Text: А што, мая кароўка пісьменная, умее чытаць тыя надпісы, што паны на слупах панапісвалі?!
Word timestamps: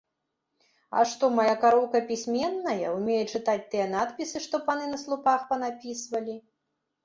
А 0.99 1.03
што, 1.11 1.29
мая 1.39 1.51
кароўка 1.65 2.01
пісьменная, 2.09 2.87
умее 2.95 3.19
чытаць 3.35 3.69
тыя 3.77 3.87
надпісы, 3.95 4.37
што 4.49 4.65
паны 4.73 4.91
на 4.97 5.03
слупах 5.07 5.49
панапісвалі?! 5.55 6.35